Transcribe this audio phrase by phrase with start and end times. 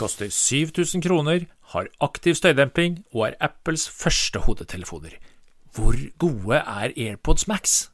[0.00, 5.16] koster 7000 kroner, har aktiv støydemping og er Apples første hodetelefoner.
[5.74, 7.90] Hvor gode er AirPods Max?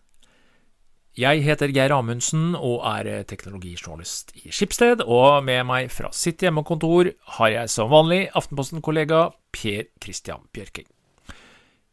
[1.17, 7.11] Jeg heter Geir Amundsen og er teknologijournalist i Skipsted, og med meg fra sitt hjemmekontor
[7.39, 10.89] har jeg som vanlig Aftenposten-kollega Per Christian Bjørking.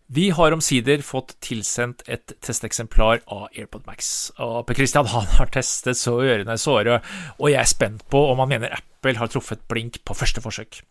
[0.08, 5.52] Vi har omsider fått tilsendt et testeksemplar av AirPod Max, og Per Christian han har
[5.54, 6.98] testet så ørene er såre,
[7.40, 10.82] og jeg er spent på om han mener Apple har truffet blink på første forsøk.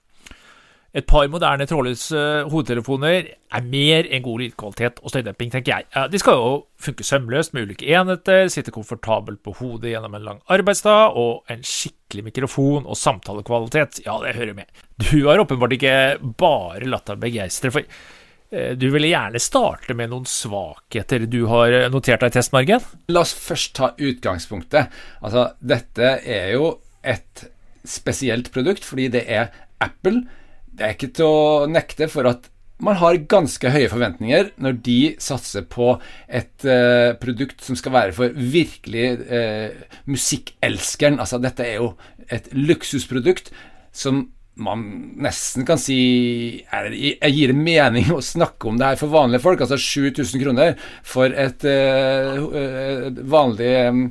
[0.92, 6.08] Et par moderne trådløse hodetelefoner er mer enn god lydkvalitet og støydemping, tenker jeg.
[6.12, 6.50] De skal jo
[6.84, 11.64] funke sømløst med ulike enheter, sitte komfortabelt på hodet gjennom en lang arbeidsdag, og en
[11.64, 14.82] skikkelig mikrofon og samtalekvalitet, ja, det hører med.
[15.00, 15.96] Du har åpenbart ikke
[16.40, 18.12] bare latt deg begeistre, for eh,
[18.52, 22.84] du ville gjerne starte med noen svakheter du har notert deg i testmargen?
[23.08, 24.92] La oss først ta utgangspunktet.
[25.24, 27.46] Altså, dette er jo et
[27.88, 29.48] spesielt produkt fordi det er
[29.82, 30.20] Apple
[30.72, 32.48] det er ikke til å nekte for at
[32.82, 35.92] man har ganske høye forventninger når de satser på
[36.26, 41.20] et uh, produkt som skal være for virkelig uh, musikkelskeren.
[41.22, 41.92] Altså, dette er jo
[42.32, 43.52] et luksusprodukt
[43.94, 44.24] som
[44.60, 44.82] man
[45.22, 45.96] nesten kan si
[46.68, 49.62] er, Jeg gir det mening å snakke om det her for vanlige folk.
[49.64, 50.74] Altså 7000 kroner
[51.08, 54.02] for et uh, vanlig um,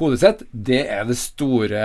[0.00, 0.46] hodesett.
[0.52, 1.82] Det er det store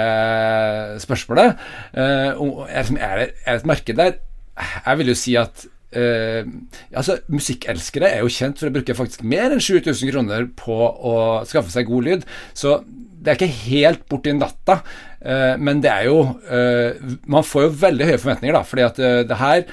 [1.04, 1.66] spørsmålet.
[1.98, 4.22] Uh, er, er, det, et marked der?
[4.58, 6.44] Jeg vil jo si at Uh,
[6.92, 11.18] altså, Musikkelskere er jo kjent for å bruke faktisk mer enn 7000 kroner på å
[11.48, 12.26] skaffe seg god lyd.
[12.58, 12.82] Så
[13.18, 17.78] det er ikke helt borti natta, uh, men det er jo uh, Man får jo
[17.86, 19.00] veldig høye forventninger, da, fordi at
[19.32, 19.64] det her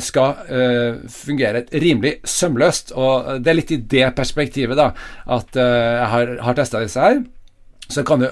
[0.00, 2.92] skal fungere rimelig sømløst.
[2.96, 4.90] Og det er litt i det perspektivet da
[5.36, 7.20] at jeg har, har testa disse her.
[7.88, 8.30] Så kan du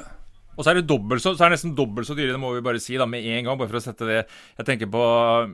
[0.56, 2.54] og så er det dobbelt så, så er det nesten dobbelt så dyre, det må
[2.54, 3.58] vi bare si da, med en gang.
[3.60, 5.02] Bare for å sette det Jeg tenker på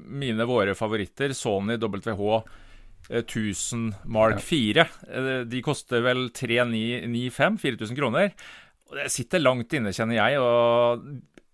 [0.07, 1.35] mine, våre favoritter.
[1.37, 2.23] Sony WH
[3.11, 4.87] 1000 Mark 4.
[5.11, 8.33] Eh, de koster vel 3995, 4000 kroner.
[8.93, 10.39] Det sitter langt inne, kjenner jeg.
[10.39, 11.03] og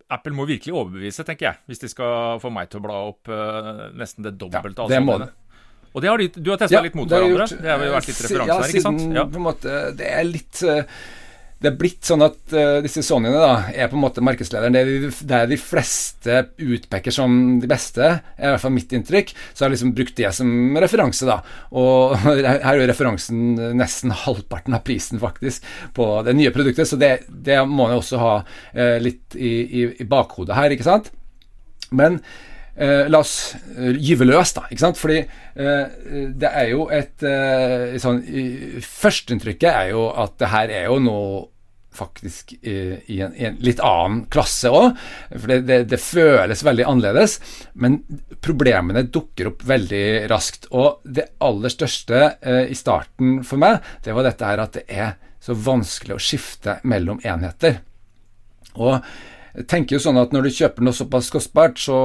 [0.08, 3.28] Apple må virkelig overbevise, tenker jeg, hvis de skal få meg til å bla opp
[3.28, 4.86] uh, nesten det dobbelte.
[4.86, 5.28] Ja, det må det.
[5.92, 7.44] Og har de, du har testa ja, litt mot hverandre?
[7.48, 9.04] Det har jo vært litt referanse ja, her, ikke sant?
[9.16, 10.80] Ja, på en måte, det er litt uh,
[11.58, 14.76] det er blitt sånn at uh, disse Sonyene da, er på en måte markedslederen.
[14.76, 18.74] Det er, de, det er de fleste utpeker som de beste, er i hvert fall
[18.76, 19.32] mitt inntrykk.
[19.34, 21.40] Så jeg har liksom brukt det som referanse, da.
[21.74, 25.66] Og her er jo referansen nesten halvparten av prisen, faktisk,
[25.98, 26.90] på det nye produktet.
[26.90, 30.86] Så det, det må en også ha uh, litt i, i, i, bakhodet her, ikke
[30.86, 31.10] sant.
[31.90, 32.20] Men
[32.78, 34.68] Uh, la oss uh, gyve løs, da.
[34.70, 34.98] ikke sant?
[35.00, 35.94] Fordi eh,
[36.38, 37.24] det er jo et
[37.98, 38.20] sånn
[38.84, 41.30] Førsteinntrykket er jo at det her er jo noe
[41.98, 42.76] faktisk i,
[43.10, 45.00] i, en, i en, litt annen klasse òg.
[45.32, 47.38] For det, det, det, føles veldig annerledes.
[47.82, 47.98] Men
[48.44, 50.68] problemene dukker opp veldig raskt.
[50.70, 52.20] Og det aller største
[52.70, 56.78] i starten for meg, det var dette her at det er så vanskelig å skifte
[56.86, 57.80] mellom enheter.
[58.78, 59.00] Og
[59.58, 61.98] jeg tenker jo sånn at Når du kjøper noe såpass kostbart, så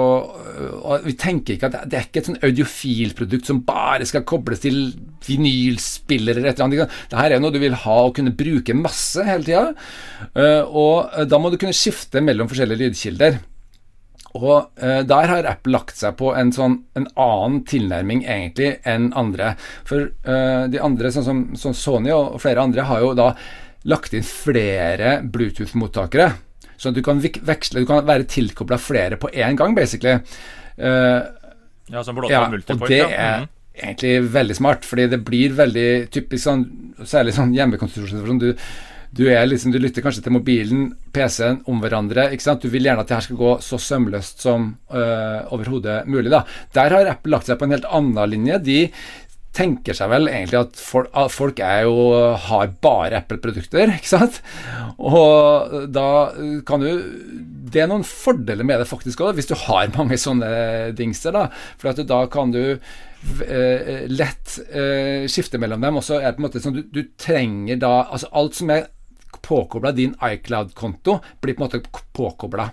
[1.06, 4.78] Vi tenker ikke at det er ikke et sånn audiofilprodukt som bare skal kobles til
[5.24, 6.94] vinylspillere eller et eller annet.
[7.12, 9.63] Dette er noe du vil ha og kunne bruke masse hele tida.
[10.36, 13.38] Eh, og da må du kunne skifte mellom forskjellige lydkilder.
[14.34, 19.52] Og der har Apple lagt seg på en sånn en annen tilnærming egentlig enn andre.
[19.86, 20.09] For
[20.74, 23.30] de andre, sånn som sånn Sony og flere andre, har jo da
[23.86, 26.31] lagt inn flere Bluetooth-mottakere.
[26.83, 30.19] Så du kan veksle, du kan være tilkobla flere på én gang, basically.
[30.75, 31.23] Uh,
[31.91, 33.51] ja, som blått ja, multipoint, og det er mm.
[33.75, 36.66] egentlig veldig smart, fordi det blir veldig typisk sånn,
[37.07, 38.49] særlig sånn hjemmekonstruksjon, Du,
[39.13, 42.31] du, liksom, du lytter kanskje til mobilen, PC-en om hverandre.
[42.33, 42.63] ikke sant?
[42.63, 46.31] Du vil gjerne at det her skal gå så sømløst som uh, overhodet mulig.
[46.33, 46.44] da.
[46.73, 48.57] Der har Apple lagt seg på en helt annen linje.
[48.65, 48.79] De
[49.53, 51.96] tenker seg vel egentlig at folk, folk er jo,
[52.47, 54.40] har bare Apple-produkter, ikke sant?
[54.97, 56.07] Og da
[56.68, 56.89] kan du
[57.74, 61.48] Det er noen fordeler med det faktisk òg, hvis du har mange sånne dingser, da.
[61.81, 65.98] For at da kan du eh, lett eh, skifte mellom dem.
[65.98, 68.74] Og så er det på en måte sånn du, du trenger da Altså alt som
[68.74, 68.88] er
[69.44, 72.69] påkobla din iCloud-konto, blir på en måte påkobla.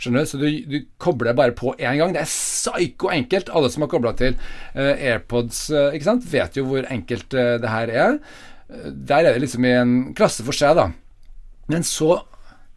[0.00, 0.30] Skjønner du?
[0.30, 2.14] Så du, du kobler bare på én gang.
[2.16, 3.52] Det er psyko enkelt.
[3.52, 7.58] Alle som har kobla til uh, AirPods, uh, ikke sant, vet jo hvor enkelt uh,
[7.60, 8.18] det her er.
[8.86, 10.88] der er det liksom i en klasse for seg, da.
[11.70, 12.14] Men så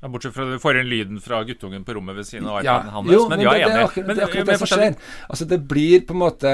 [0.03, 2.89] ja, Bortsett fra du får inn lyden fra guttungen på rommet ved siden av iPaden
[2.89, 3.11] ja, hans.
[3.13, 3.61] Jo, men, men enig.
[3.63, 4.97] Det er akkurat, men, det, er akkurat det som skjer.
[5.29, 6.51] Altså, det blir på en måte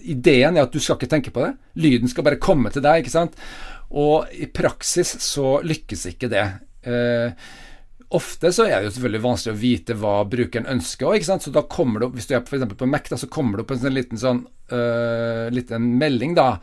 [0.00, 1.52] Ideen er at du skal ikke tenke på det.
[1.76, 3.36] Lyden skal bare komme til deg, ikke sant.
[3.92, 6.46] Og i praksis så lykkes ikke det.
[6.86, 7.36] Uh,
[8.14, 11.62] ofte så er det jo selvfølgelig vanskelig å vite hva brukeren ønsker òg, Så da
[11.62, 13.82] kommer det opp, hvis du er for på Mac, da, så kommer det opp en
[13.82, 14.42] sånn liten sånn
[14.72, 16.60] uh, liten melding, da.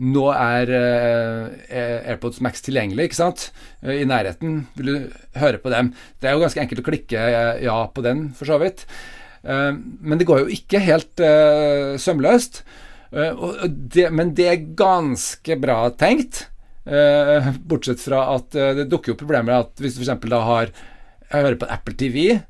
[0.00, 3.50] Nå er uh, AirPods Max tilgjengelig, ikke sant?
[3.84, 4.66] Uh, I nærheten.
[4.74, 5.94] Vil du høre på dem?
[6.18, 7.24] Det er jo ganske enkelt å klikke
[7.62, 8.86] ja på den, for så vidt.
[9.42, 11.20] men det går jo ikke helt
[11.96, 12.58] sømløst.
[13.08, 16.44] Det, men det er ganske bra tenkt.
[16.90, 20.24] Uh, bortsett fra at uh, det dukker jo problemer at hvis du f.eks.
[20.26, 20.72] da har
[21.30, 22.40] Jeg hører på Apple TV.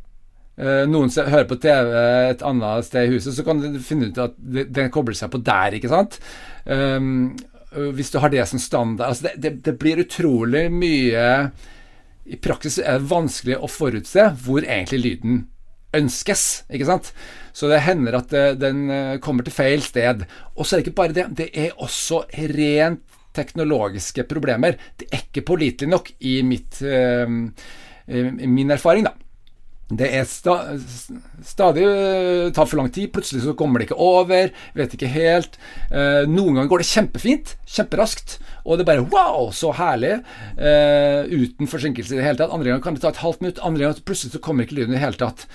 [0.57, 1.93] Uh, noen hører på TV
[2.31, 5.43] et annet sted i huset, så kan du finne ut at den kobler seg på
[5.45, 6.17] der, ikke sant.
[6.65, 7.37] Um,
[7.71, 11.27] hvis du har det som standard altså det, det, det, blir utrolig mye
[12.27, 15.45] I praksis er det vanskelig å forutse hvor egentlig lyden
[15.95, 17.13] ønskes, ikke sant.
[17.55, 18.85] Så det hender at den
[19.23, 20.23] kommer til feil sted.
[20.55, 24.79] Og så er det ikke bare det, det er også rent teknologiske problemer.
[24.99, 27.27] Det er ikke pålitelig nok i mitt, uh,
[28.11, 29.17] min erfaring, da.
[29.91, 30.55] Det er sta,
[31.43, 33.11] stadig uh, tar for lang tid.
[33.15, 34.53] Plutselig så kommer det ikke over.
[34.79, 35.59] Vet ikke helt.
[35.91, 37.55] Eh, noen ganger går det kjempefint.
[37.67, 38.37] Kjemperaskt.
[38.63, 40.21] Og det er bare wow, så herlig.
[40.55, 42.55] Eh, uten forsinkelse i det hele tatt.
[42.55, 43.63] Andre ganger kan det ta et halvt minutt.
[43.67, 45.49] Andre ganger plutselig så kommer ikke lyden i det hele tatt.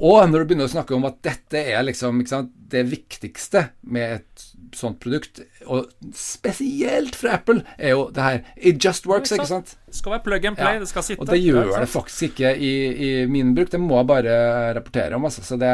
[0.00, 4.20] Og når du begynner å snakke om at dette er liksom sant, det viktigste med
[4.20, 4.44] et
[4.76, 9.74] sånt produkt, og spesielt fra Apple, er jo det her It just works, ikke sant?
[9.90, 10.82] Det skal være plug and play, ja.
[10.84, 11.20] det skal sitte.
[11.20, 13.72] Og det gjør det faktisk ikke i, i min bruk.
[13.72, 14.36] Det må jeg bare
[14.78, 15.44] rapportere om, altså.
[15.44, 15.72] Så det,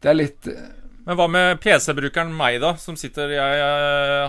[0.00, 0.52] det er litt
[1.10, 3.62] men hva med PC-brukeren meg, da, som sitter Jeg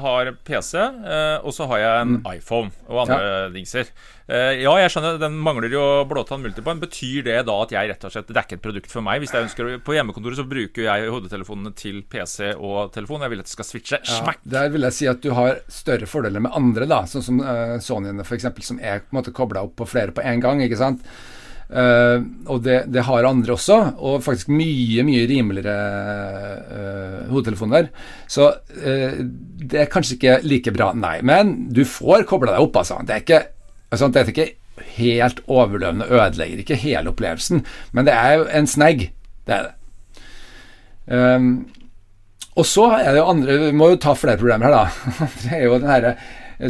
[0.01, 2.23] har PC, eh, og så har jeg en mm.
[2.31, 3.43] iPhone og andre ja.
[3.53, 3.91] dingser.
[4.25, 6.81] Eh, ja, jeg skjønner, den mangler jo blåtann multipoint.
[6.81, 9.19] Betyr det da at jeg rett og slett Det er ikke et produkt for meg?
[9.21, 13.21] Hvis jeg ønsker På hjemmekontoret så bruker jeg hodetelefonene til PC og telefon.
[13.27, 13.99] Jeg vil at det skal switche.
[14.07, 17.43] Ja, der vil jeg si at du har større fordeler med andre, da, sånn som
[17.45, 20.65] uh, Sonyene f.eks., som er på en måte kobla opp på flere på en gang.
[20.65, 21.05] ikke sant?
[21.71, 22.19] Uh,
[22.51, 25.75] og det, det, har andre også, og faktisk mye, mye rimeligere
[26.68, 27.88] uh, hodetelefoner.
[28.27, 29.21] Så uh,
[29.62, 31.19] det er kanskje ikke like bra, nei.
[31.23, 33.00] Men du får kobla deg opp, altså.
[33.07, 33.44] Det er ikke,
[33.89, 34.50] altså, det er ikke
[34.97, 37.63] helt overlevende, ødelegger ikke hele opplevelsen,
[37.95, 39.07] men det er jo en snegg.
[39.47, 39.77] Det er det.
[41.12, 41.53] Um,
[42.59, 45.15] og så er det jo andre Vi må jo ta flere problemer her, da.
[45.45, 46.13] det er jo den herre,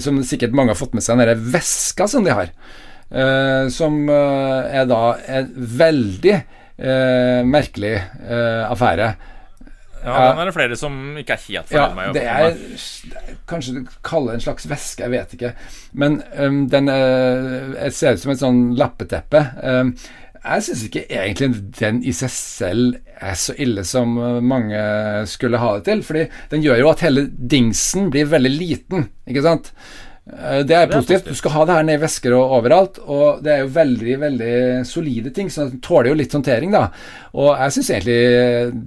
[0.01, 2.53] som sikkert mange har fått med seg, den derre veska som de har.
[3.11, 6.35] Uh, som uh, er da en veldig
[6.79, 7.97] uh, merkelig
[8.71, 9.11] affære.
[10.01, 12.15] Ja, den er det flere som ikke er helt fornøyd ja, med.
[12.15, 15.51] Det er kanskje du kaller det en slags væske, jeg vet ikke.
[15.93, 16.89] Men um, den
[17.93, 19.43] ser ut som et sånn lappeteppe.
[19.61, 19.91] Um,
[20.41, 24.79] jeg syns ikke egentlig den i seg selv er så ille som mange
[25.29, 26.01] skulle ha det til.
[26.07, 26.25] Fordi
[26.55, 29.69] den gjør jo at hele dingsen blir veldig liten, ikke sant.
[30.29, 31.31] Eh, det er, positivt.
[31.31, 33.01] Du skal ha det her nede i vesker og overalt.
[33.01, 34.55] Og det er jo veldig veldig
[34.87, 36.73] solide ting, så den tåler jo litt håndtering.
[36.73, 36.87] da
[37.33, 38.19] Og jeg syns egentlig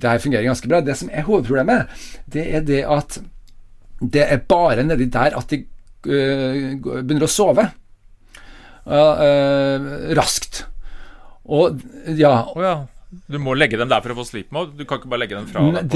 [0.01, 0.81] det her fungerer ganske bra.
[0.81, 3.21] Det som er hovedproblemet, det er det at
[4.05, 7.65] det er bare nedi der at de uh, begynner å sove.
[8.85, 9.87] Uh, uh,
[10.19, 10.67] raskt.
[11.45, 11.81] Og
[12.17, 12.75] ja, oh, ja.
[13.31, 14.75] Du må legge dem der for å få sleep mode?
[14.75, 15.87] Du kan ikke bare legge dem fra deg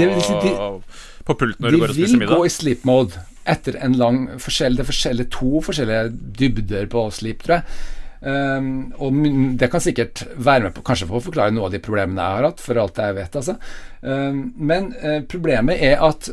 [1.29, 2.25] på, de, pulten når du går og spiser middag?
[2.25, 6.03] De vil gå i sleep mode etter en lang forskjell, Det er forskjellige, to forskjellige
[6.41, 7.79] dybder på sleep, tror jeg.
[8.19, 9.15] Um, og
[9.59, 12.39] det kan sikkert være med på Kanskje for å forklare noe av de problemene jeg
[12.39, 13.55] har hatt, for alt jeg vet, altså.
[14.03, 16.31] Um, men uh, problemet er at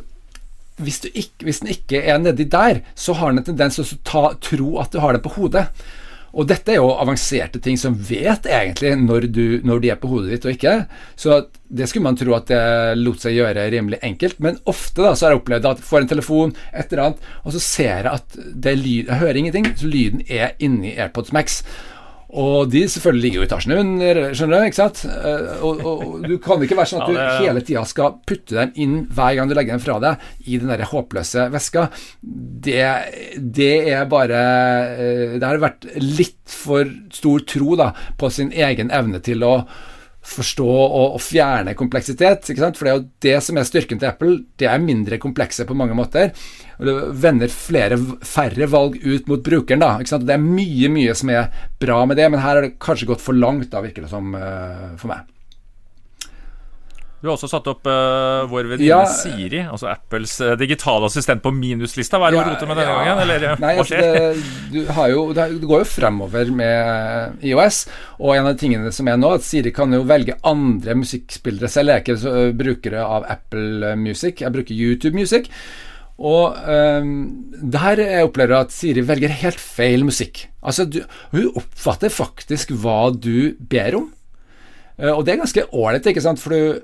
[0.82, 4.34] hvis, ikke, hvis, den ikke er nedi der, så har den en tendens til å
[4.44, 5.68] tro at du har det på hodet.
[6.36, 10.10] Og dette er jo avanserte ting som vet egentlig når, du, når de er på
[10.10, 10.74] hodet ditt og ikke.
[11.16, 12.60] Så det skulle man tro at det
[13.00, 14.38] lot seg gjøre rimelig enkelt.
[14.44, 17.28] Men ofte da, så har jeg opplevd at jeg får en telefon, et eller annet,
[17.42, 21.32] og så ser jeg at det lyd, jeg hører ingenting, så lyden er inni AirPods
[21.36, 21.62] Max.
[22.34, 24.66] Og de selvfølgelig ligger jo i etasjen under, skjønner du.
[24.66, 25.02] ikke sant?
[25.06, 28.56] Eh, og, og, og, du kan ikke være sånn at du hele tida skal putte
[28.56, 31.86] dem inn hver gang du legger dem fra deg i den der håpløse veska.
[32.20, 32.80] Det,
[33.38, 34.40] det er bare
[34.96, 39.60] eh, Det har vært litt for stor tro da, på sin egen evne til å
[40.26, 42.50] forstå og, og, fjerne kompleksitet.
[42.50, 42.78] ikke sant?
[42.78, 44.40] For det er jo det som er styrken til Apple.
[44.58, 46.32] Det er mindre komplekse på mange måter.
[46.78, 49.80] Vender flere, færre valg ut mot brukeren.
[49.80, 49.96] da?
[50.02, 51.48] Det er mye mye som er
[51.80, 54.36] bra med det, men her har det kanskje gått for langt, da, virker det som
[54.36, 55.24] uh, for meg.
[57.16, 61.40] Du har også satt opp uh, vår venninne ja, Siri, altså Apples uh, digitale assistent,
[61.42, 62.20] på minuslista.
[62.20, 62.98] Hva er det ja, du roter med denne ja.
[63.00, 63.22] gangen?
[63.24, 64.18] Eller, Nei, hva altså, skjer?
[64.36, 67.80] Det, du har jo, det, går jo fremover med IOS,
[68.20, 71.72] og en av de tingene som er nå, at Siri kan jo velge andre musikkspillere
[71.72, 71.94] selv.
[71.94, 75.48] Jeg er ikke så, brukere av Apple Music, jeg bruker YouTube Music.
[76.16, 77.08] Og um,
[77.60, 80.46] der jeg opplever at Siri velger helt feil musikk.
[80.64, 81.02] Altså, du,
[81.34, 84.06] Hun oppfatter faktisk hva du ber om.
[84.96, 86.78] Uh, og det er ganske ålreit, ikke sant, for du,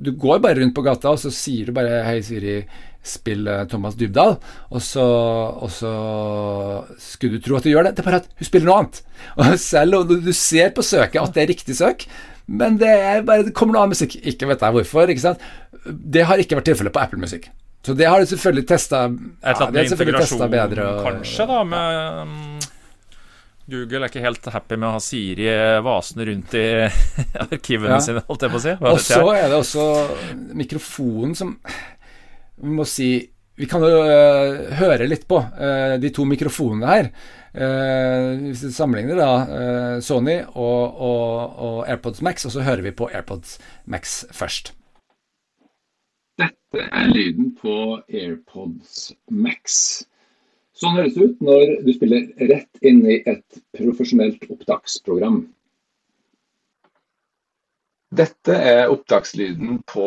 [0.00, 2.62] du, går bare rundt på gata, og så sier du bare 'Hei, Siri,
[3.04, 4.38] spill uh, Thomas Dybdahl',
[4.72, 5.92] og så, og så
[6.96, 7.96] skulle du tro at du gjør det.
[7.98, 9.04] Det er bare at hun spiller noe annet.
[9.36, 12.08] Og selv om du ser på søket at det er riktig søk,
[12.48, 14.16] men det, er bare, det kommer noe annen musikk.
[14.24, 15.10] Ikke vet jeg hvorfor.
[15.12, 15.42] ikke sant?
[15.84, 17.50] Det har ikke vært tilfellet på Apple-musikk.
[17.88, 22.58] Så det har de selvfølgelig testa annet med integrasjon, bedre, kanskje, da, med um,
[23.72, 25.46] Google er ikke helt happy med å ha Siri
[25.86, 26.66] vasende rundt i
[27.46, 28.02] arkivene ja.
[28.04, 28.76] sine, holdt jeg på å si.
[28.92, 29.88] Og så er det også
[30.60, 31.56] mikrofonen som
[32.60, 33.10] Vi må si
[33.56, 37.12] Vi kan jo uh, høre litt på uh, de to mikrofonene her.
[37.56, 39.30] Uh, hvis vi sammenligner da
[40.04, 43.56] Sony og, og, og AirPods Max, og så hører vi på AirPods
[43.88, 44.74] Max først.
[46.38, 47.74] Dette er lyden på
[48.06, 49.78] AirPods Max.
[50.78, 55.40] Sånn høres det ut når du spiller rett inn i et profesjonelt opptaksprogram.
[58.14, 60.06] Dette er opptakslyden på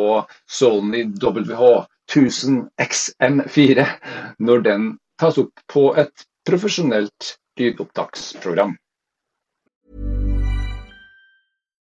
[0.50, 3.86] Sony WH1000 XM4
[4.48, 4.88] når den
[5.22, 8.74] tas opp på et profesjonelt lydopptaksprogram.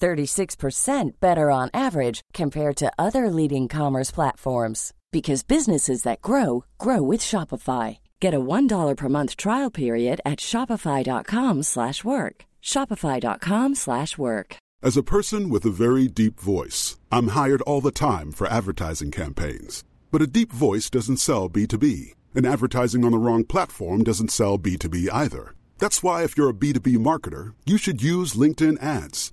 [0.00, 7.02] 36% better on average compared to other leading commerce platforms because businesses that grow grow
[7.02, 7.98] with Shopify.
[8.20, 12.44] Get a $1 per month trial period at shopify.com/work.
[12.62, 14.56] shopify.com/work.
[14.82, 19.10] As a person with a very deep voice, I'm hired all the time for advertising
[19.10, 19.84] campaigns.
[20.10, 24.56] But a deep voice doesn't sell B2B, and advertising on the wrong platform doesn't sell
[24.56, 25.54] B2B either.
[25.78, 29.32] That's why if you're a B2B marketer, you should use LinkedIn ads.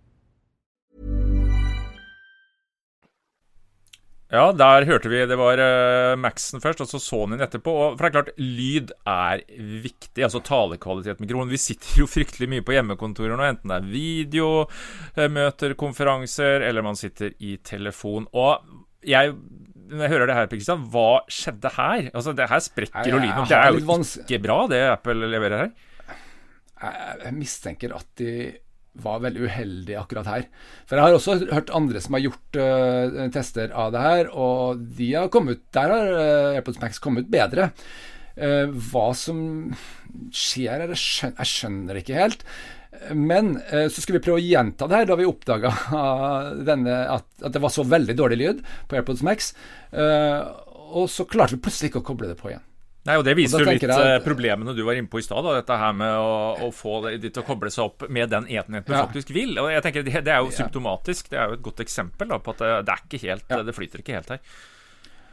[4.31, 7.71] Ja, der hørte vi det var uh, Maxen først, og så Sonyen etterpå.
[7.71, 9.43] Og for det er klart, lyd er
[9.83, 10.23] viktig.
[10.23, 11.51] Altså talekvalitet med mikrofonen.
[11.51, 14.51] Vi sitter jo fryktelig mye på hjemmekontorer nå, enten det er video,
[15.19, 18.29] uh, møter, konferanser, eller man sitter i telefon.
[18.31, 18.63] Og
[19.03, 19.35] jeg
[19.91, 22.09] når jeg hører det her, Per hva skjedde her?
[22.15, 23.47] Altså, Det her sprekker jo lyden.
[23.49, 25.71] Det er jo ikke bra, det Apple leverer her.
[26.81, 28.31] jeg, jeg mistenker at de
[28.99, 30.47] var veldig uheldig akkurat her.
[30.87, 34.81] For jeg har også hørt andre som har gjort uh, tester av det her, og
[34.97, 37.71] de har kommet, der har uh, AirPods Max kommet bedre.
[38.35, 39.71] Uh, hva som
[40.35, 42.45] skjer her, jeg skjønner, jeg ikke helt.
[43.15, 47.61] Men så skal vi prøve å gjenta det her da vi oppdaga at, at det
[47.63, 48.59] var så veldig dårlig lyd
[48.91, 49.53] på AirPods Max.
[49.95, 52.65] Og så klarte vi plutselig ikke å koble det på igjen.
[53.03, 55.23] Nei, og Det viser Og jo litt eh, at- problemene du var inne på i
[55.25, 55.41] stad.
[55.55, 58.77] Dette her med å, å få de til å koble seg opp med den enheten
[58.85, 59.07] du Ja.
[59.07, 59.55] faktisk vil.
[59.57, 61.29] Og jeg tenker Det, det er jo symptomatisk.
[61.29, 63.63] Det er jo et godt eksempel da, på at det, er ikke helt, Ja.
[63.63, 64.39] det flyter ikke helt her.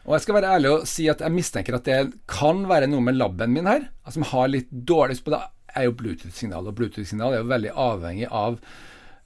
[0.08, 3.00] Og jeg skal være ærlig og si at jeg mistenker at det kan være noe
[3.04, 5.42] med laben min her, altså, som har litt dårlig på det,
[5.76, 6.66] er jo Bluetooth-signal.
[6.66, 8.56] Og Bluetooth-signal er jo veldig avhengig av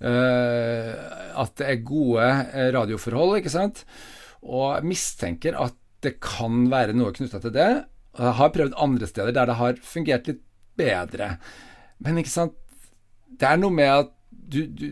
[0.03, 0.95] øh,
[1.39, 3.85] at det er gode eh, radioforhold, ikke sant.
[4.43, 7.71] Og jeg mistenker at det kan være noe knytta til det.
[8.19, 10.43] Jeg har prøvd andre steder der det har fungert litt
[10.77, 11.37] bedre.
[12.03, 12.59] Men ikke sant,
[13.41, 14.87] det er noe med at du, du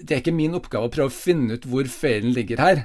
[0.00, 2.84] Det er ikke min oppgave å prøve å finne ut hvor feilen ligger her.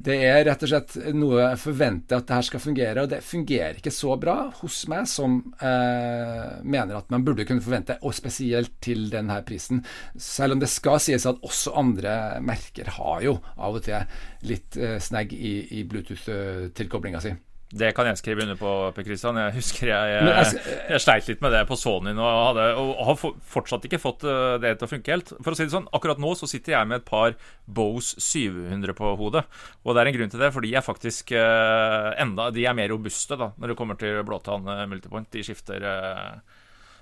[0.00, 3.18] Det er rett og slett noe jeg forventer at det her skal fungere, og det
[3.26, 8.16] fungerer ikke så bra hos meg som eh, mener at man burde kunne forvente, og
[8.16, 9.82] spesielt til denne prisen.
[10.16, 14.80] Selv om det skal sies at også andre merker har jo av og til litt
[14.80, 17.36] eh, snegg i, i Bluetooth-tilkoblinga si.
[17.70, 19.36] Det kan jeg skrive under på, Per Kristian.
[19.38, 20.30] Jeg husker jeg, jeg,
[20.66, 23.18] jeg jeg sleit litt med det på Sonyen og, hadde, og har
[23.54, 25.30] fortsatt ikke fått eh, det til å funke helt.
[25.38, 27.36] For å si det sånn, Akkurat nå så sitter jeg med et par
[27.70, 29.44] Bose 700 på hodet.
[29.84, 32.74] Og det er en grunn til det, for de er faktisk eh, enda De er
[32.74, 35.30] mer robuste da når det kommer til blåtann eh, multipoint.
[35.30, 35.86] De skifter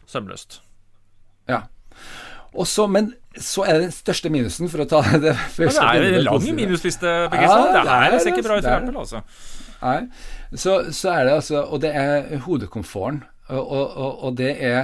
[0.09, 0.61] sømløst.
[1.49, 1.65] Ja.
[2.57, 6.19] Og så, men så er den største minusen, for å ta det første det er
[6.19, 8.77] en lang minusliste, Per Ja, det er ser ikke bra ut for.
[8.79, 9.23] Apple, altså.
[9.79, 9.99] Nei.
[10.59, 13.21] Så, så er det altså Og det er hodekomforten.
[13.49, 14.81] Og, og, og, og det er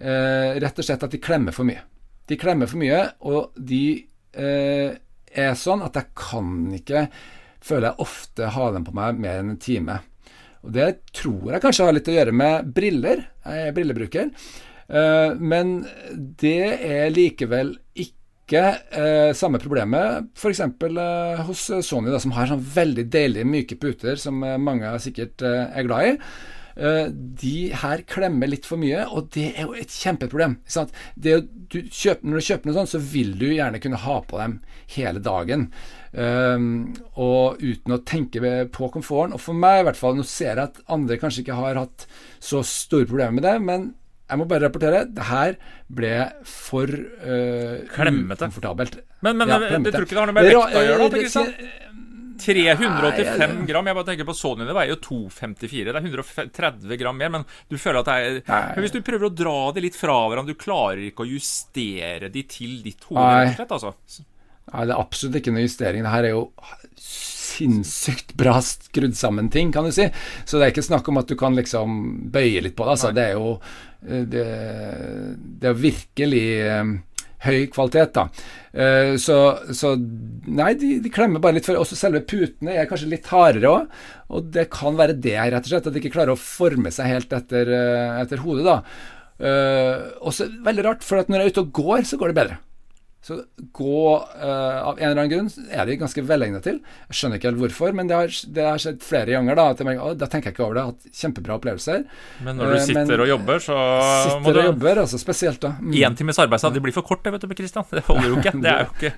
[0.00, 1.82] eh, rett og slett at de klemmer for mye.
[2.28, 3.82] De klemmer for mye, og de
[4.32, 4.94] eh,
[5.28, 7.08] er sånn at jeg kan ikke
[7.68, 9.96] Føler jeg ofte ha dem på meg mer enn en time.
[10.62, 13.24] Og det tror jeg kanskje har litt å gjøre med briller.
[13.42, 14.30] Jeg er brillebruker.
[14.88, 15.82] Eh, men
[16.40, 18.62] det er likevel ikke
[18.96, 20.62] eh, samme problemet f.eks.
[20.64, 25.44] Eh, hos Sony, da, som har sånn veldig deilige, myke puter som eh, mange sikkert
[25.44, 26.14] eh, er glad i.
[26.78, 30.60] Eh, de her klemmer litt for mye, og det er jo et kjempeproblem.
[31.18, 31.36] Det,
[31.68, 34.58] du kjøper, når du kjøper noe sånt, så vil du gjerne kunne ha på dem
[34.94, 35.68] hele dagen.
[36.14, 36.56] Eh,
[37.20, 39.34] og uten å tenke på komforten.
[39.36, 42.08] Og for meg, i hvert fall, nå ser jeg at andre kanskje ikke har hatt
[42.38, 43.90] så store problemer med det, men
[44.28, 45.54] jeg må bare rapportere, det her
[45.88, 46.14] ble
[46.46, 48.50] for uh, Klemmete.
[49.24, 49.90] Men, men Ja, jeg, klemmete.
[49.90, 51.22] du tror ikke det har noe med Det vekta å gjøre, da?
[51.22, 51.52] Kristian?
[52.38, 53.88] 385 Nei, gram.
[53.90, 55.88] Jeg bare tenker på Sony, det veier jo 254.
[55.88, 58.60] Det er 130 gram mer, men du føler at det er Nei.
[58.76, 62.30] Men Hvis du prøver å dra det litt fra hverandre, du klarer ikke å justere
[62.32, 64.26] de til ditt hode, rett og slett, altså.
[64.68, 66.04] Nei, det er absolutt ikke noe justering.
[66.04, 66.44] Det her er jo
[67.58, 70.06] sinnssykt bra skrudd sammen ting, kan du si.
[70.44, 71.98] Så det er ikke snakk om at du kan liksom
[72.32, 72.96] bøye litt på det.
[72.96, 73.12] Altså.
[73.16, 74.46] Det er jo eh, det,
[75.58, 76.92] det er virkelig eh,
[77.44, 78.26] høy kvalitet, da.
[78.72, 79.38] Eh, så,
[79.74, 83.72] så nei, de, de klemmer bare litt for Også selve putene er kanskje litt hardere
[83.72, 84.00] òg.
[84.34, 85.88] Og det kan være det, rett og slett.
[85.90, 88.80] At de ikke klarer å forme seg helt etter, eh, etter hodet, da.
[89.38, 92.56] Uh, også veldig rart, for når jeg er ute og går, så går det bedre.
[93.20, 93.34] Så
[93.74, 96.76] gå uh, av en eller annen grunn er de ganske velegnet til.
[97.10, 99.58] Jeg skjønner ikke helt hvorfor, men det har, det har skjedd flere ganger.
[99.58, 100.84] Da at jeg «Å, da tenker jeg ikke over det.
[100.84, 102.04] Jeg har hatt kjempebra opplevelser.
[102.46, 105.18] Men når du uh, sitter men- og jobber, så må Sitter du og jobber, altså
[105.20, 105.72] spesielt da.
[105.82, 105.96] Mm.
[105.98, 107.88] Én times arbeidsdag, det blir for kort det, vet du, Kristian.
[107.90, 108.54] Det holder jo ikke.
[108.64, 109.12] Det er jo ikke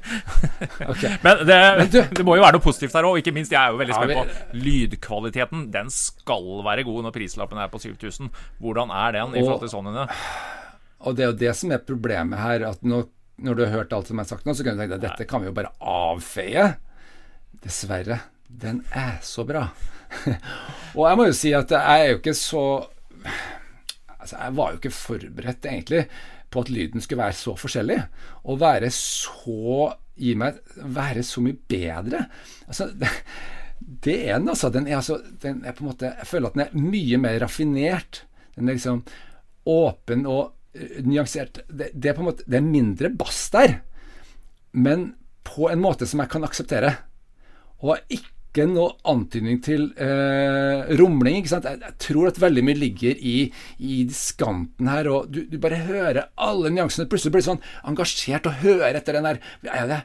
[0.97, 1.13] okay.
[1.29, 3.21] Men det, Men du- det må jo være noe positivt her òg.
[3.21, 5.69] Ikke minst, jeg er jo veldig Ja, spent vi- på lydkvaliteten.
[5.77, 8.33] Den skal være god når prislappen er på 7000.
[8.65, 10.09] Hvordan er den i Og- forhold til Sonyene?
[11.05, 12.65] Og det er jo det som er problemet her.
[12.73, 13.05] At nå,
[13.45, 15.27] når du har hørt alt som er sagt nå, så kan du tenke deg dette
[15.29, 16.67] kan vi jo bare avfeie.
[17.61, 18.21] Dessverre.
[18.51, 19.67] Den er så bra.
[20.99, 22.65] og jeg må jo si at jeg er jo ikke så
[24.21, 26.01] Altså, jeg var jo ikke forberedt, egentlig,
[26.53, 27.97] på at lyden skulle være så forskjellig.
[28.45, 29.87] Å være så
[30.21, 32.27] Gi meg Være så mye bedre.
[32.67, 33.09] Altså det,
[34.05, 34.69] det er den, altså.
[34.75, 37.39] Den er, altså, den er på en måte Jeg føler at den er mye mer
[37.45, 38.25] raffinert.
[38.57, 39.05] Den er liksom
[39.71, 40.53] åpen og
[41.05, 41.63] nyansert.
[41.69, 43.81] Det, det er på en måte Det er mindre bass der,
[44.73, 45.15] men
[45.47, 46.93] på en måte som jeg kan akseptere.
[47.83, 51.39] Og ikke noe antydning til eh, rumling.
[51.41, 51.67] ikke sant?
[51.71, 53.37] Jeg, jeg tror at veldig mye ligger i,
[53.79, 57.09] i diskanten her, og du, du bare hører alle nyansene.
[57.11, 60.03] Plutselig blir du sånn engasjert og hører etter den der Er det,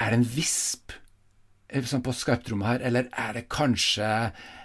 [0.00, 0.96] er det en visp?
[1.70, 4.08] eh, sånn på skarptrommet her, eller er det kanskje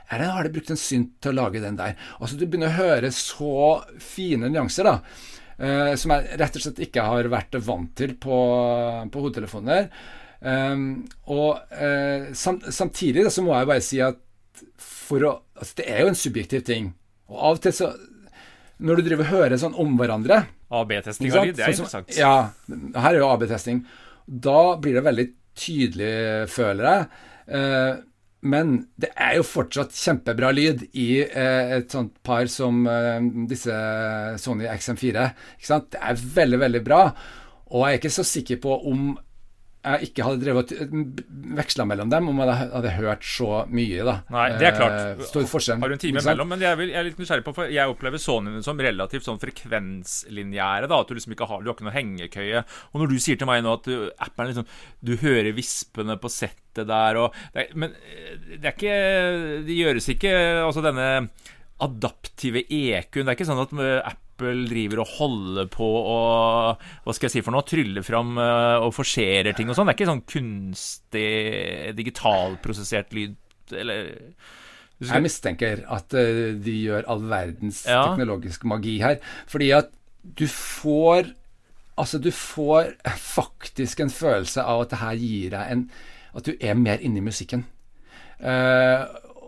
[0.09, 1.95] er det, Har de brukt en synt til å lage den der?
[2.19, 3.55] Altså Du begynner å høre så
[4.01, 4.99] fine nyanser, da.
[5.55, 8.39] Uh, som jeg rett og slett ikke har vært vant til på,
[9.11, 9.87] på hodetelefoner.
[10.45, 14.19] Um, og uh, sam, samtidig da, så må jeg bare si at
[14.81, 16.89] for å Altså, det er jo en subjektiv ting.
[17.31, 17.85] Og av og til så
[18.83, 20.41] Når du driver og hører sånn om hverandre
[20.75, 22.11] AB-testing det er Sånn interessant.
[22.17, 23.83] Ja, her er jo AB-testing.
[24.25, 26.15] Da blir det veldig tydelig,
[26.51, 27.05] føler jeg.
[27.55, 27.91] Eh,
[28.45, 33.17] men det er jo fortsatt kjempebra lyd i eh, et sånt par som eh,
[33.49, 33.73] disse
[34.41, 35.25] Sony XM4.
[35.57, 35.89] Ikke sant?
[35.95, 37.01] Det er veldig, veldig bra.
[37.73, 39.15] Og jeg er ikke så sikker på om
[39.85, 40.71] jeg ikke hadde drevet
[41.55, 44.15] veksla mellom dem, om jeg hadde hørt så mye, da.
[44.33, 45.23] Nei, det er Eh, klart.
[45.29, 45.79] Stor forskjell.
[45.83, 46.49] Har du en time mellom, imellom?
[46.55, 49.39] Men jeg, vil, jeg er litt nysgjerrig på, for jeg opplever sonene som relativt sånn
[49.41, 50.89] frekvenslinjære.
[50.89, 52.63] da, At du liksom ikke har, du har ikke noe hengekøye.
[52.93, 54.67] Og når du sier til meg nå at du, appen liksom
[55.05, 58.95] Du hører vispene på settet der og det er, Men eh, det er ikke
[59.67, 60.31] Det gjøres ikke
[60.65, 61.29] Altså denne
[61.85, 63.25] adaptive EQ-en.
[63.25, 67.31] Det er ikke sånn at eh, Apple driver og holder på og Hva skal jeg
[67.37, 67.63] si for noe?
[67.67, 69.87] Tryller fram eh, og forserer ting og sånn.
[69.87, 73.35] Det er ikke sånn kunstig digitalprosessert lyd,
[73.71, 74.11] eller
[75.01, 78.03] skal- Jeg mistenker at eh, de gjør all verdens Ja.
[78.15, 79.19] teknologisk magi her.
[79.47, 79.91] Fordi at
[80.35, 81.33] du får
[81.97, 85.89] Altså, du får faktisk en følelse av at det her gir deg en
[86.35, 87.63] At du er mer inne i musikken.
[88.41, 89.05] Eh,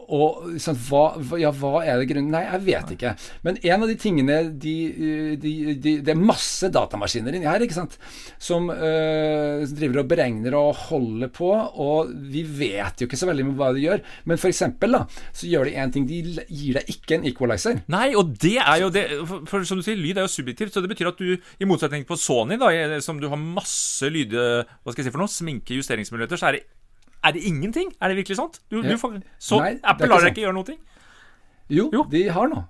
[0.08, 1.04] og sånn, hva,
[1.40, 3.12] ja, hva er det grunnen Nei, jeg vet ikke.
[3.44, 4.76] Men en av de tingene de,
[5.40, 7.98] de, de, Det er masse datamaskiner inni her, ikke sant,
[8.40, 11.50] som øh, driver og beregner og holder på,
[11.84, 14.04] og vi vet jo ikke så veldig mye hva de gjør.
[14.30, 15.04] Men for eksempel, da,
[15.36, 16.08] så gjør de én ting.
[16.08, 17.84] De gir deg ikke en equalizer.
[17.92, 20.76] Nei, og det er jo det For, for som du sier, lyd er jo subjektivt,
[20.76, 22.72] så det betyr at du, i motsetning på Sony, da,
[23.04, 24.36] som du har masse lyd...
[24.38, 25.32] Hva skal jeg si for noe?
[25.32, 26.66] Sminke, justeringsmuligheter, så er det,
[27.28, 27.92] er det ingenting?
[28.02, 28.60] Er det virkelig sant?
[28.72, 28.90] Du, Ja.
[28.90, 30.78] du får, så Nei, Apple lar deg ikke gjøre noe?
[31.70, 32.04] Jo, Jo.
[32.10, 32.66] de har noe.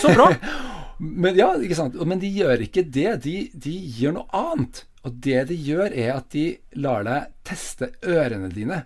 [0.00, 0.30] Så bra!
[1.00, 1.94] Men, ja, ikke sant?
[2.08, 3.20] Men de gjør ikke det.
[3.22, 4.80] De, de gjør noe annet.
[5.06, 8.80] Og det de gjør, er at de lar deg teste ørene dine.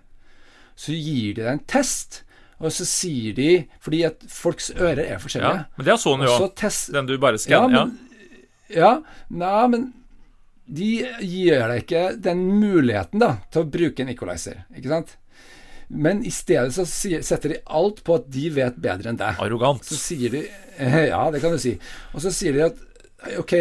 [0.77, 2.21] Så gir de deg en test,
[2.61, 3.47] og så sier de
[3.81, 5.65] Fordi at folks ører er Ja, forskjellige.
[5.77, 6.53] men det er Sony òg.
[6.55, 7.73] test- Den du bare Ja, skanner.
[7.73, 7.99] Ja, men,
[8.69, 8.93] ja,
[9.29, 9.93] nei, men
[10.65, 15.17] de gir deg ikke den muligheten da til å bruke en equalizer, ikke sant?
[15.93, 19.37] Men i stedet så setter de alt på at de vet bedre enn deg.
[19.43, 19.83] Arrogant.
[19.85, 20.45] Så sier de
[21.11, 21.75] Ja, det kan du si.
[22.15, 22.79] Og så sier de at
[23.39, 23.53] Ok,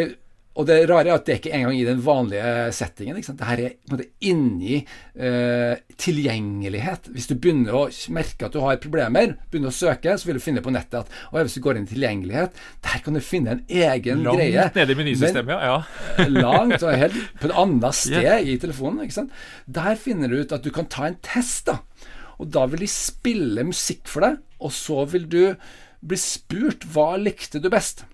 [0.52, 3.16] og det rare er at det er ikke engang i den vanlige settingen.
[3.16, 3.40] Ikke sant?
[3.40, 7.08] Det er på en måte inni eh, tilgjengelighet.
[7.14, 10.44] Hvis du begynner å merke at du har problemer, begynner å søke, så vil du
[10.44, 13.56] finne på nettet at og hvis du går inn i tilgjengelighet, der kan du finne
[13.56, 14.68] en egen Langt greie.
[14.76, 15.80] nede i menysystemet, ja.
[15.80, 16.28] ja.
[16.44, 19.32] langt og helt på et annet sted i telefonen.
[19.72, 21.70] Der finner du ut at du kan ta en test.
[21.70, 21.80] da
[22.36, 25.42] Og da vil de spille musikk for deg, og så vil du
[26.02, 28.04] bli spurt hva likte du best.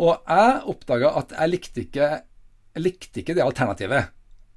[0.00, 2.06] Og jeg oppdaga at jeg likte ikke
[2.76, 4.08] Jeg likte ikke det alternativet.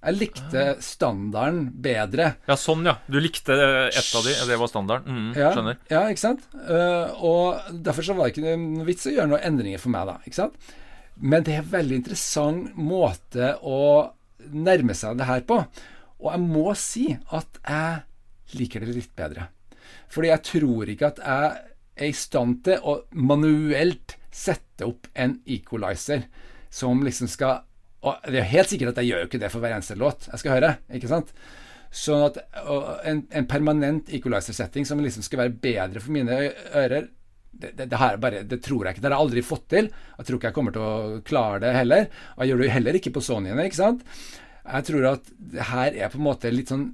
[0.03, 2.25] Jeg likte standarden bedre.
[2.47, 2.97] ja, sånn, ja.
[3.08, 3.56] Du likte
[3.88, 5.08] ett av de, det var standarden.
[5.08, 5.77] Mm, Ja, Skjønner.
[5.89, 6.43] ja, ikke sant?
[6.60, 10.06] Eh, og derfor så var det ikke noe vits å gjøre noen endringer for meg,
[10.12, 10.17] da.
[10.27, 10.53] ikke sant?
[11.23, 13.79] Men det er en veldig interessant måte å
[14.51, 15.62] nærme seg det her på.
[16.19, 19.47] Og jeg må si at jeg liker det litt bedre.
[20.12, 21.53] Fordi jeg tror ikke at jeg
[22.03, 26.25] er i stand til å manuelt sette opp en equalizer
[26.73, 27.61] som liksom skal
[28.03, 30.25] Og det er helt sikkert at jeg gjør jo ikke det for hver eneste låt
[30.31, 31.29] jeg skal høre, ikke sant?
[31.93, 32.39] Sånn at
[33.05, 36.39] en, en permanent equalizer-setting som liksom skal være bedre for mine
[36.73, 37.05] ører
[37.53, 39.03] det, det, det, bare, det tror jeg ikke.
[39.03, 39.89] Det har jeg aldri fått til.
[40.17, 42.07] Jeg tror ikke jeg kommer til å klare det heller.
[42.33, 44.01] Og jeg gjør det jo heller ikke på Sonyene, ikke sant.
[44.63, 46.87] Jeg tror at det her er på en måte litt sånn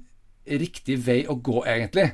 [0.60, 2.10] riktig vei å gå, egentlig.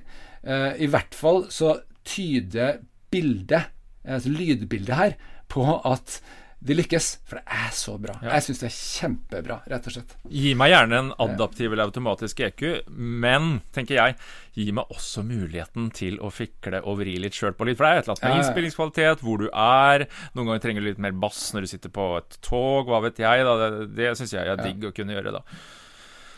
[0.46, 1.74] Uh, I hvert fall så
[2.06, 2.78] tyder
[3.10, 3.72] bildet,
[4.06, 5.16] altså lydbildet her,
[5.52, 6.20] på at
[6.66, 7.06] de lykkes.
[7.28, 8.14] For det er så bra.
[8.24, 10.14] Jeg syns det er kjempebra, rett og slett.
[10.32, 14.16] Gi meg gjerne en adaptiv eller automatisk EQ, men, tenker jeg,
[14.56, 17.76] gi meg også muligheten til å fikle og vri litt sjøl på lyd.
[17.78, 18.42] For det er et eller annet med Ja, ja.
[18.42, 20.06] innspillingskvalitet, hvor du er.
[20.34, 23.20] Noen ganger trenger du litt mer bass når du sitter på et tog, hva vet
[23.22, 23.46] jeg.
[23.46, 23.56] Da.
[23.62, 25.44] Det, det syns jeg er digg å kunne gjøre, da.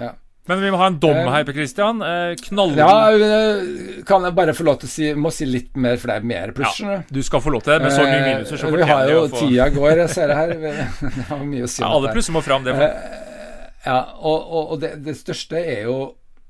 [0.02, 0.12] Ja.
[0.48, 2.00] Men vi må ha en dom Eh, her, Per Christian.
[2.02, 2.74] Eh, knall...
[2.78, 6.12] Ja, eh, kan jeg bare få lov til å si Må si litt mer, for
[6.12, 7.20] det er mer pluss, Ja, du.
[7.26, 9.44] Skal få lov til det, med så mye minuser, så Vi har jo å få
[9.44, 10.54] tida går, jeg ser det her.
[11.18, 11.82] Vi har mye å si.
[11.84, 12.64] ja, Alle plusser må fram.
[12.66, 15.98] Det Ja, og, og, og det, det største er jo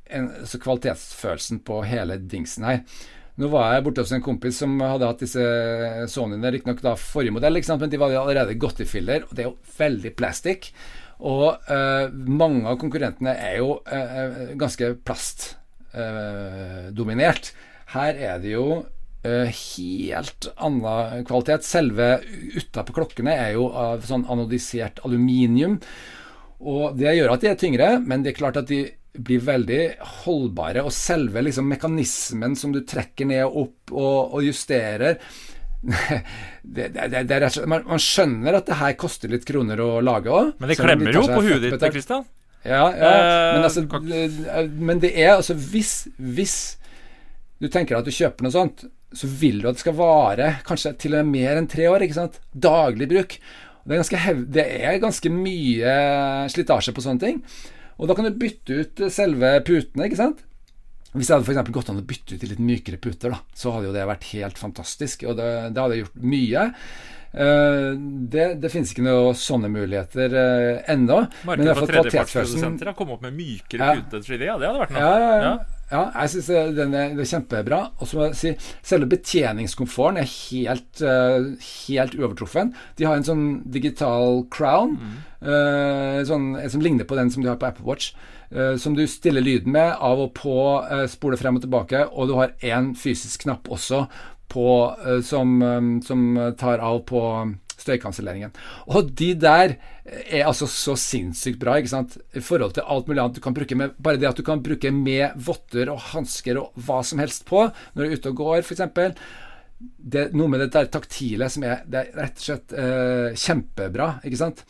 [0.08, 0.30] en,
[0.62, 2.82] kvalitetsfølelsen på hele dingsen her.
[3.38, 5.42] Nå var jeg borte hos en kompis som hadde hatt disse
[6.10, 9.50] Sonyene, riktignok da forrige modell, men de var allerede godt i filler, og det er
[9.52, 10.72] jo veldig plastikk.
[11.18, 15.58] Og eh, mange av konkurrentene er jo eh, ganske plastdominert.
[15.88, 17.52] iPhone-dominert.
[17.94, 18.84] Her er det jo
[19.24, 21.64] eh, helt annen kvalitet.
[21.64, 22.18] Selve
[22.58, 25.78] utapå klokkene er jo av sånn anodisert aluminium.
[26.58, 28.84] Og det gjør at de er tyngre, men det er klart at de
[29.18, 29.82] blir veldig
[30.24, 30.84] holdbare.
[30.84, 35.22] Og selve liksom mekanismen som du trekker ned og opp og, og justerer
[35.82, 40.32] det, det, det, er, man, man, skjønner at det her koster litt kroner å lage
[40.32, 40.52] òg.
[40.58, 42.26] Men det klemmer jo på huet ditt, Kristian.
[42.66, 43.12] Ja, ja.
[43.54, 43.84] Men, altså,
[44.74, 46.56] men, det er altså hvis, hvis
[47.62, 50.92] du tenker at du kjøper noe sånt, så vil du at det skal vare kanskje
[51.00, 52.04] til og med mer enn tre år.
[52.04, 52.42] ikke sant?
[52.52, 53.38] Daglig bruk.
[53.88, 55.94] Det er, ganske, det er ganske mye
[56.52, 57.38] slitasje på sånne ting.
[57.98, 60.42] Og da kan du bytte ut selve putene, ikke sant.
[61.14, 63.72] Hvis det hadde for gått an å bytte ut til litt mykere puter, da, så
[63.72, 65.24] hadde jo det vært helt fantastisk.
[65.28, 66.66] Og det, det hadde gjort mye.
[67.28, 67.92] Uh,
[68.32, 71.20] det, det, finnes ikke noe sånne muligheter uh, ennå.
[71.48, 73.98] Markedet for tredjepartsprodusenter har kommet opp med mykere ja.
[73.98, 74.46] pute 3D.
[74.48, 75.02] Ja, det hadde vært noe.
[75.02, 75.50] Ja, ja,
[75.92, 76.00] ja.
[76.22, 77.82] jeg syns det, det, er kjempebra.
[77.98, 78.54] Og så må jeg si
[78.92, 82.72] selve betjeningskomforten er helt, uh, helt uovertruffen.
[83.00, 85.16] De har en sånn digital crown mm.
[86.28, 88.12] sånn, som ligner på den som de har på Apple Watch.
[88.50, 90.56] Eh, som du stiller lyden med, av og på,
[90.88, 94.06] uh, spoler frem og tilbake, og du har én fysisk knapp også
[94.48, 94.68] på,
[95.04, 95.58] uh, som,
[96.04, 96.22] som,
[96.56, 97.20] tar av på
[97.78, 98.54] støykanselleringen.
[98.96, 99.76] Og de der
[100.08, 102.16] er altså så sinnssykt bra ikke sant?
[102.34, 104.62] i forhold til alt mulig annet du kan bruke med Bare det at du kan
[104.64, 108.40] bruke med votter og hansker og hva som helst på når du er ute og
[108.40, 108.82] går, f.eks.
[110.34, 112.74] Noe med det der taktile som er, det er rett og slett
[113.44, 114.14] kjempebra.
[114.26, 114.64] ikke sant?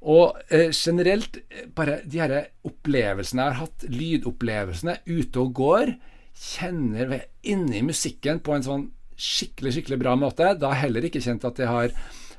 [0.00, 2.36] Og eh, generelt, eh, bare de her
[2.66, 5.92] opplevelsene jeg har hatt, lydopplevelsene, ute og går,
[6.40, 8.86] kjenner inni musikken på en sånn
[9.20, 10.54] skikkelig, skikkelig bra måte.
[10.56, 11.92] Da har jeg heller ikke kjent at jeg har,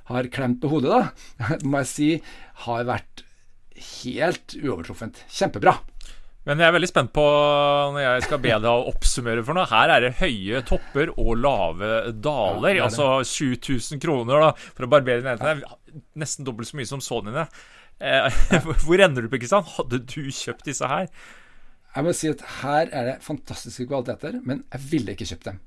[0.10, 1.58] har klemt på hodet, da.
[1.70, 2.10] Må jeg si
[2.66, 3.26] har vært
[4.02, 5.22] helt uovertruffent.
[5.30, 5.78] Kjempebra.
[6.48, 7.24] Men jeg er veldig spent på
[7.94, 9.68] når jeg skal be deg å oppsummere for noe.
[9.70, 12.80] Her er det høye topper og lave daler.
[12.80, 16.02] Ja, altså 7000 kroner da, for å barbere nettene.
[16.18, 17.46] Nesten dobbelt så mye som Sonyene.
[18.02, 18.42] Eh,
[18.88, 19.68] hvor ender du på, Kristian?
[19.78, 21.12] Hadde du kjøpt disse her?
[21.92, 25.64] Jeg må si at her er det fantastiske kvaliteter, men jeg ville ikke kjøpt dem.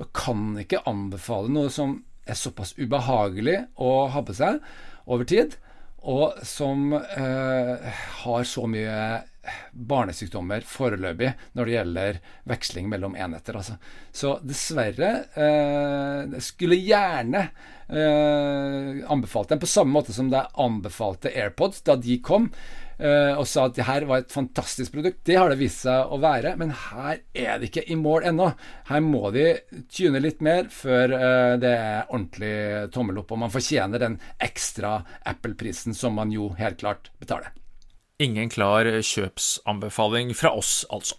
[0.00, 4.58] Og kan ikke anbefale noe som er såpass ubehagelig å ha på seg
[5.06, 5.54] over tid,
[6.00, 7.90] og som eh,
[8.24, 8.96] har så mye
[9.72, 13.60] barnesykdommer foreløpig når det gjelder veksling mellom enheter.
[13.60, 13.78] Altså.
[14.12, 17.46] Så dessverre eh, skulle gjerne
[17.88, 22.50] eh, anbefalt dem på samme måte som jeg anbefalte AirPods da de kom.
[23.00, 25.22] Eh, og sa at det her var et fantastisk produkt.
[25.24, 28.50] Det har det vist seg å være, men her er det ikke i mål ennå.
[28.90, 29.46] Her må de
[29.88, 32.52] tune litt mer før eh, det er ordentlig
[32.92, 34.98] tommel opp, og man fortjener den ekstra
[35.32, 37.54] Apple-prisen som man jo helt klart betaler.
[38.20, 41.16] Ingen klar kjøpsanbefaling fra oss, altså.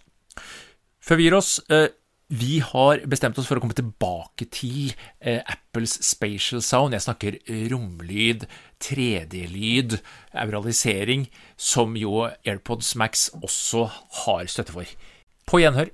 [1.02, 1.90] Før vi gir oss eh,
[2.32, 6.96] vi har bestemt oss for å komme tilbake til eh, Apples spatial sound.
[6.96, 7.36] Jeg snakker
[7.68, 8.46] romlyd,
[8.80, 9.98] 3D-lyd,
[10.40, 11.26] auralisering,
[11.60, 13.84] som jo AirPods Max også
[14.22, 14.94] har støtte for.
[15.44, 15.92] På gjenhør